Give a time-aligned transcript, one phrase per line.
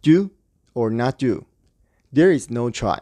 [0.00, 0.30] Do
[0.74, 1.44] or not do,
[2.14, 3.00] there is no try。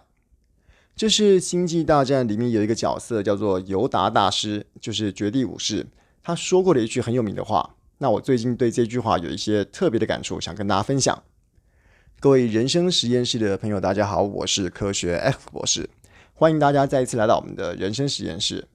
[0.95, 5.87] 这是《星际大战》里面有一个角色叫做尤达大师，就是绝地武士，
[6.23, 7.75] 他说过的一句很有名的话。
[7.99, 11.23] 那我最近对这句话有一些特别的感触，想跟大家分享。
[12.19, 15.91] 各位人生实验室的朋友，大家好，我是科学 F 博士，
[16.33, 18.67] 欢迎大家再一次来到我们的人生实验室。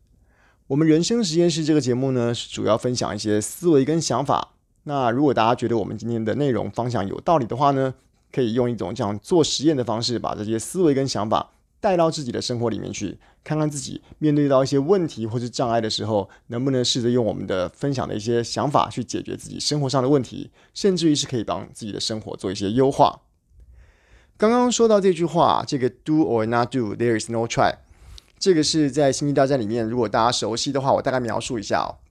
[0.67, 4.53] 我们人生实验室这个节目呢，是主要分享一些思维跟想法。
[4.83, 7.93] 那如果大家觉得我们今天的内容方向有道理的话呢，
[8.31, 23.21] 可以用一种这样做实验的方式，把这些思维跟想法带到自己的生活里面去，看看自己面对到一些问题或是障碍的时候，能不能试着用我们的分享的一些想法去解决自己生活上的问题，甚至于是可以帮自己的生活做一些优化。
[24.37, 27.75] 刚刚说到这句话，这个 do or not do, there is no try。
[28.39, 32.01] 这个是在《星际大战》里面，如果大家熟悉的话，我大概描述一下哦，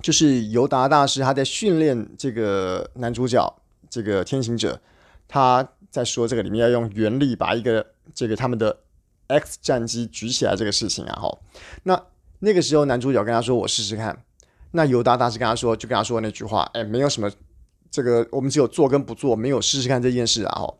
[0.00, 3.54] 就是尤达大师他在训练这个男主角
[3.88, 4.80] 这个天行者，
[5.32, 8.80] 他在说这个里面要用原力把一个这个他们的
[9.28, 11.38] X 战机举起来这个事情啊，哈，
[11.84, 12.02] 那
[12.40, 14.24] 那个时候男主角跟他说：“我试试看。”
[14.72, 17.30] 那尤达大师跟他说，就跟他说那句话：“哎，没有什么，
[17.92, 20.74] 这个我们只有做跟不做，没有试试看这件事啊。”哈。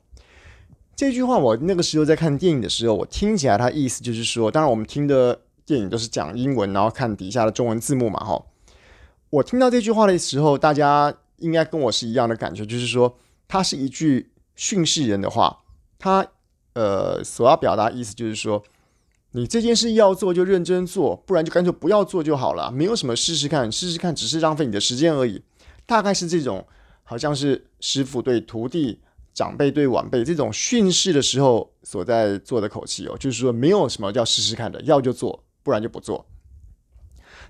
[0.97, 8.45] 这句话我那个时候在看电影的时候，我听起来他意思就是说，当然我们听的电影都是讲英文，然后看底下的中文字幕嘛，哈。
[9.31, 15.63] 我听到这句话的时候，大家应该跟我是一样的感觉，就是说它是一句训示人的话，
[15.99, 16.27] 他
[16.75, 18.63] 呃所要表达意思就是说，
[19.31, 25.43] 你这件事要做就认真做，不然就干脆不要做就好了，没有什么试试看，试试看只是浪费你的时间而已，
[25.87, 26.67] 大概是这种，
[27.05, 29.01] 好像是师傅对徒弟。
[29.33, 36.27] 长辈对晚辈这种训示的时候所在做的口气哦，就是说没有什么叫试试看的，要就做，不然就不做。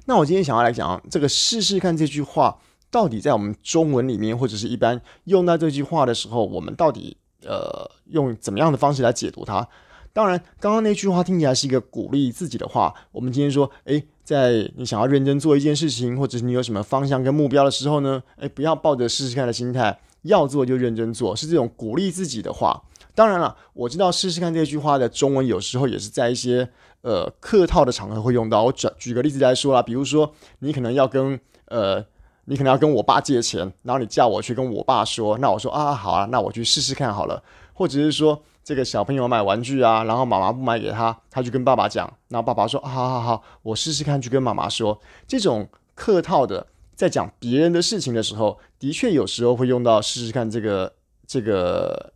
[0.04, 2.60] 那我今天想要来讲这个试试看这句话，
[2.90, 9.66] 到底在我们中文里面或者是一般用到这句话的时候，我们到底呃用怎么样的方式来解读它？
[10.12, 12.92] 当然，刚刚那句话听起来是一个鼓励自己的话。
[13.12, 20.00] 我们今天说，诶，在你想要认真做一件事情，或者是你有什么方向跟目标的时候呢，诶，不要抱着试试看的心态。
[20.22, 22.82] 要做就认真做，是这种鼓励自己的话。
[23.14, 26.68] 当然了，我知道试试看这句话的中文有时候也是在一些
[27.00, 28.64] 呃客套的场合会用到。
[28.64, 32.04] 我举举个例子来说啦，比如说你可能要跟呃
[32.50, 37.40] 你可能要跟我爸借钱，然后你叫我去跟我爸说，那我说啊好啊，那我去试试看好了。
[37.72, 46.66] 或者是说这个小朋友买玩具啊，然后妈妈不买给他，他就跟爸爸讲，然后爸爸说好好好，我试试看去跟妈妈说，这种客套的。
[46.96, 50.92] 在讲别人的事情的时候，的确有时候会用到试试看这个
[51.26, 52.12] 这个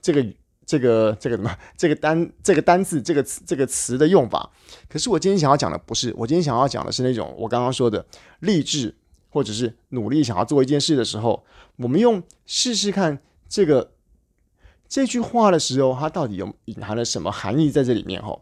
[0.00, 0.24] 这个
[0.64, 4.48] 这个这个什么这个单这个单字这个词这个词的用法。
[4.88, 8.06] 可是我今天想要讲的不是，我今天想要讲的是那种我刚刚说的
[8.38, 8.94] 励志
[9.30, 11.44] 或者是努力想要做一件事的时候，
[11.76, 13.18] 我们用试试看
[13.48, 13.92] 这个
[14.88, 18.22] 这句话的时候，它到底有隐含了什么含义在这里面？
[18.22, 18.38] 哈，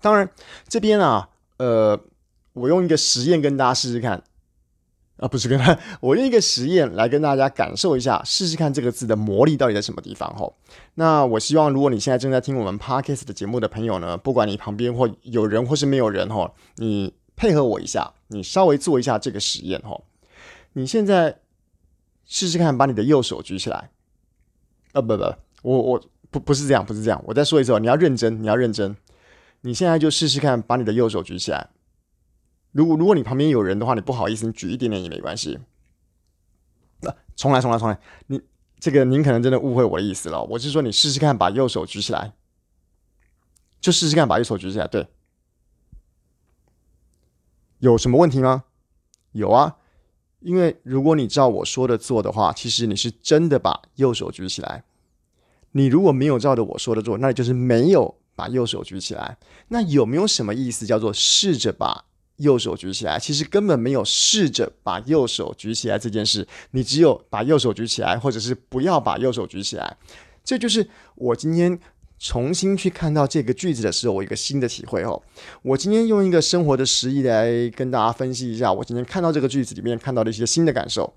[0.00, 0.30] 当然
[0.68, 1.28] 这边啊，
[1.58, 2.00] 呃，
[2.54, 4.22] 我用一个实验跟大家试试看。
[5.18, 10.48] 啊，不是跟他， 我用一个实验来跟大家感受一下，试试看这个字的魔力到底在什么地方哈。
[10.94, 20.04] 那我希望，如果你现在正在听我们 Podcast 的节目的朋友呢，不管你旁边或有人或是没有人哈，你配合我一下，你稍微做一下这个实验吼。
[20.72, 21.40] 你现在
[22.26, 23.90] 试试看，把你的右手举起来。
[24.92, 25.22] 啊，不不，
[25.62, 27.22] 我我不不是这样，不是这样。
[27.26, 28.96] 我再说一次，你要认真，你要认真。
[29.60, 31.70] 你现在就试试看，把你的右手举起来。
[32.72, 35.58] 如果如果你旁边有人的话，你不好意思，你举一点点也没关系。
[37.00, 37.98] 那、重来，重来，重来。
[38.26, 38.40] 你
[38.80, 40.42] 这个您可能真的误会我的意思了。
[40.42, 42.32] 我是说，你试试看，把右手举起来，
[43.80, 44.86] 就试试看，把右手举起来。
[44.86, 45.06] 对，
[47.78, 48.64] 有什么问题吗？
[49.32, 49.76] 有啊，
[50.40, 54.84] 因为如果你照我说的做的话，其实你是真的把右手举起来。
[55.72, 59.38] 你如果没有照着我说的做，那就是没有把右手举起来。
[59.68, 60.86] 那有没有什么意思？
[60.86, 62.04] 叫做试着把。
[62.38, 69.96] 右手举起来，其实根本没有试着把右手举起来这件事，你只有把右手举起来，或者是不要把右手举起来。
[70.44, 71.76] 这就是我今天
[72.18, 75.22] 重新去看到这个句子的时候，我一个新的体会哦。
[75.62, 81.14] 我今天用一个生活的实例来跟大家分析一下，我今天看到这个句子里面看到的一些新的感受。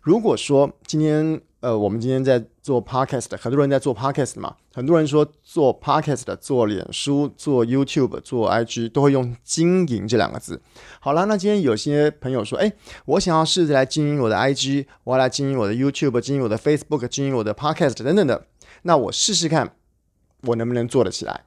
[0.00, 10.62] 如果说今天，呃，我们今天在做 podcast，很多人在做 podcast 嘛，很多人说做 podcast、做脸书、做 YouTube、做 IG 都会用经营这两个字。
[11.00, 12.72] 好了，那今天有些朋友说，哎，
[13.06, 18.46] 我想要试着来经营我的 IG，我要来经营我的 YouTube，经营我的 Facebook，经营我的 podcast 等等的，
[18.82, 19.74] 那我试试看，
[20.42, 21.44] 我能不能做得起来？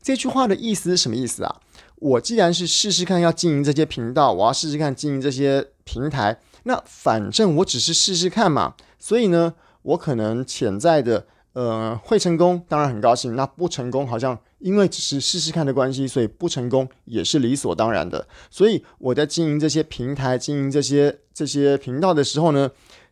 [0.00, 1.60] 这句话的意思是什么意思啊？
[1.96, 6.40] 我既然是试试看要经营这些频道，我要试试看经营这些平台。
[6.62, 13.34] 那反正我只是试试看嘛，所以呢，我可能潜在的呃会成功，当然很高兴。
[13.34, 18.28] 那不成功，好像因为只是试试看的关系，所以不成功也是理所当然的。
[18.50, 22.70] 所以我在经营这些平台、经营这些这些频道的时候呢，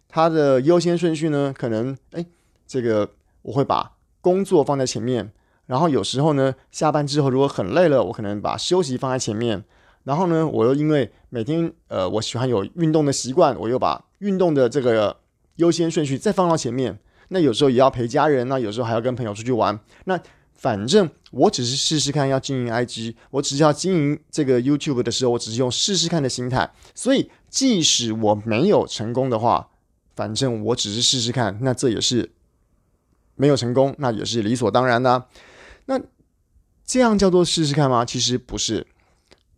[0.09, 2.25] 它的优先顺序呢，可能哎，
[2.67, 3.11] 这个
[3.47, 5.33] 我会把工作放在前面，
[5.67, 9.65] 然后有时候呢，下班之后如果很累了，我可能把休息放在前面。
[10.03, 15.17] 然后呢，我又因为每天呃，我喜欢有运动的习惯，我又把运动的这个
[15.57, 16.99] 优先顺序再放到前面。
[17.29, 19.79] 那有时候也要陪家人，那有时候还要跟朋友出去玩。
[20.05, 20.21] 那
[20.55, 26.71] 反正我只是试试看要经营 IG，我只是要经营这个 YouTube 的时候，我只是用试试看的心态。
[26.95, 29.69] 所以即使我没有成功的话，
[30.15, 32.31] 反正我只是试试看，那这也是
[33.37, 35.29] 没有成功，那也是理所当然的。
[35.85, 36.01] 那
[36.85, 38.05] 这样叫做试试看吗？
[38.05, 38.87] 其实不是。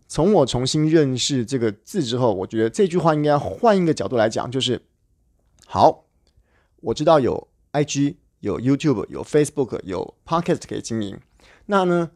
[0.06, 4.82] 从我重新认识这个字之后，我觉得这句话应该换一个角度来讲，就是
[5.66, 6.06] 好，
[6.80, 11.20] 我知道有 IG、有 YouTube、有 Facebook、有 Podcast 可以经营，
[11.66, 12.10] 那呢，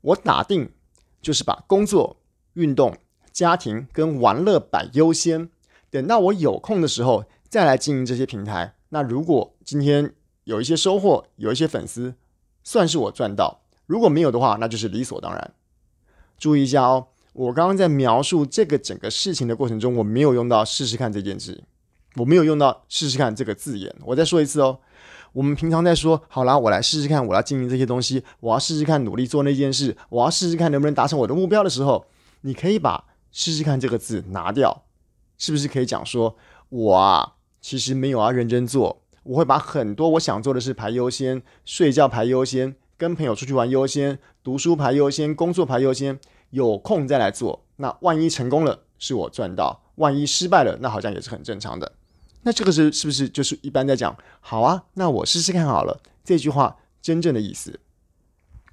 [0.00, 0.70] 我打定
[1.20, 2.16] 就是把工作、
[2.54, 2.96] 运动、
[3.30, 5.50] 家庭跟玩乐摆优先，
[5.90, 8.74] 等到我有空的时候再来经营这些平台。
[8.88, 10.14] 那如果今天
[10.44, 12.14] 有一些收获，有一些粉丝，
[12.64, 15.54] 算是我赚到；如果没有的话，那就是理所当然。
[16.38, 21.62] 注意一下哦，我刚刚在描述这个整个事情的过程中，我没有用到“试试看”这件事，
[22.16, 23.94] 我没有用到“试试看”这个字眼。
[24.04, 24.80] 我再说一次哦，
[25.32, 32.06] 我们平常在说“好啦，我来试试看，我要经营这些东西，我要试试看努力做那件事，我要试试看能不能达成我的目标”的时候，
[32.40, 34.84] 你可以把“试试看”这个字拿掉，
[35.38, 36.36] 是不是可以讲说，
[36.70, 42.74] 我啊其实没有要认真做，我会把很多我想做的事排优先，睡觉排优先。
[42.98, 46.20] 跟朋友出去玩优先，读书排优先，工作排优先，
[46.50, 47.64] 有空再来做。
[47.76, 51.90] 那万一成功了，是我赚到；万一失败了，那好像也是很正常的。
[52.42, 54.16] 那这个是是不是就是一般在讲？
[54.40, 56.00] 好啊，那我试试看好了。
[56.22, 57.80] 这句话真正的意思。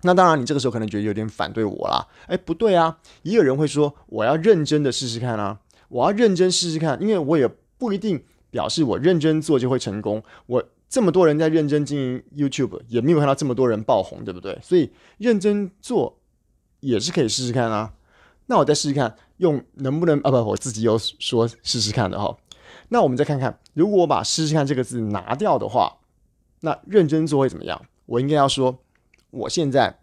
[0.04, 2.07] 那当然，你这个时候可能觉得有点反对我啦。
[2.28, 7.48] 哎，不对啊，也有人会说我要认真的试试看啊，我要认真试试看，因为我也
[7.80, 10.24] 不一定表示我认真做就会成功。
[10.46, 10.63] 我。
[10.92, 14.57] 这么多人在认真经营 YouTube，也没有看到这么多人爆红，对不对？
[14.60, 16.18] 所以认真做
[16.80, 17.94] 也是可以试试看啊。
[18.48, 20.31] 那我再试试看，用能不能啊？
[20.31, 22.36] 不，我自己有说试试看的哈。
[22.88, 25.95] 那我们再看看，如果我把“试试看”这个字拿掉的话，
[26.62, 27.80] 那认真做会怎么样？
[28.07, 28.80] 我应该要说，
[29.30, 30.00] 我现在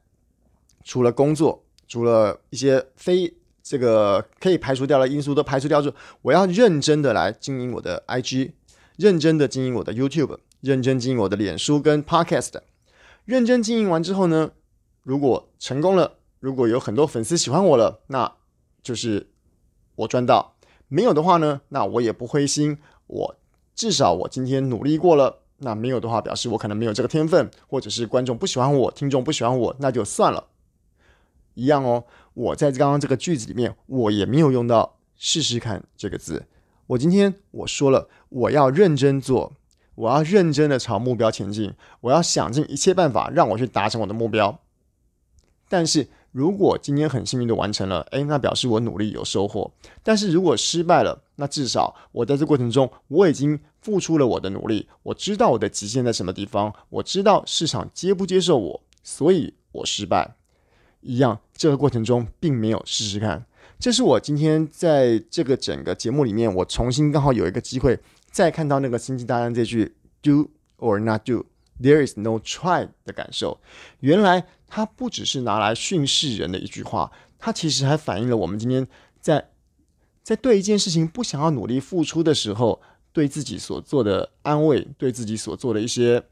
[0.84, 3.34] 除了工作，除了一些非
[3.68, 8.52] 这个可以排除掉的因素都排除掉之后，我要认真的来经营我的 IG，
[8.96, 10.38] 认真的经营我的 YouTube。
[10.60, 12.54] 认真经营我的脸书跟 Podcast，
[13.24, 14.52] 认真经营完之后呢，
[15.02, 18.32] 如果成功了，如果有很多粉丝喜欢我了，那
[18.82, 19.28] 就是
[19.96, 20.54] 我赚到；
[20.88, 22.78] 没有的话呢，那我也不灰心。
[23.08, 23.36] 我
[23.74, 25.40] 至少我今天努力过了。
[25.58, 30.44] 那没有的话，表示我可能没有这个天分，或者是观众不喜欢我，听众不喜欢我，那就算了。
[31.56, 32.04] 一样哦，
[32.34, 36.46] 我在刚刚这个句子里面，我也没有用到“试试看”这个字。
[36.86, 39.54] 我今天我说了，我要认真做。
[39.96, 41.72] 我要认真的朝目标前进，
[42.02, 44.60] 我要想尽一切办法让我去达成我的目标。
[45.70, 49.72] 但是如果今天很幸运的完成了，诶，那表示我努力有收获。
[50.02, 60.36] 但是如果失败了，那至少我在这过程中我已经付出了我的努力，我知道我的极限在什么地方，我知道市场接不接受我，所以我失败。
[61.06, 63.46] 一样，这个过程中并没有试试看。
[63.78, 67.98] 这是我今天在这个整个节目里面，我重新刚好有一个机会。
[68.30, 71.46] 再看到那个星际大战这句 “do or not do,
[71.80, 73.58] there is no try” 的感受，
[74.00, 78.86] 原来它不只是拿来训示人的一句话，它其实还反映了我们今天
[79.22, 79.48] 在
[80.22, 82.82] 在对一件事情不想要努力付出的时候，
[83.12, 86.22] 对自己所做的安慰，对自己所做的一些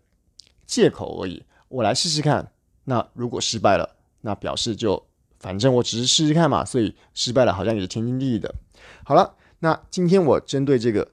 [0.67, 1.45] 借口而已。
[1.69, 2.53] 我来试试看，
[2.85, 3.94] 那如果失败了，
[4.25, 5.01] 那表示就
[5.39, 8.53] 反正我只是试试看嘛，所以失败了好像也是天经地义的。
[9.05, 11.09] 好了，那今天我针对这个。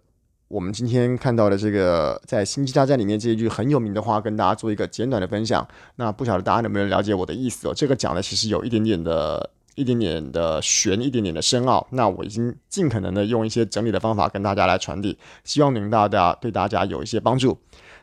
[0.47, 5.65] 我们今天看到的这个在《星际大战》里面这一句很有名的话，跟大家做一个简短的分享。
[5.95, 7.73] 那不晓得大家能不能了解我的意思哦？
[7.73, 11.87] 这个讲的其实有一点点的、一点点的悬，一点点的深奥。
[11.91, 17.57] 那我已经尽可能的用一些整理的方法跟大家来传递，希望能大家对大家有一些帮助。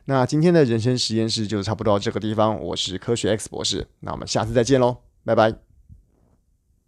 [0.08, 2.58] 那今天的人生实验室就差不多到这个地方。
[2.58, 5.67] 我是科学 X 博士，那我们下次再见喽，拜拜。